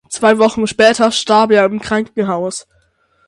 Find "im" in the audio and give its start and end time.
1.65-1.79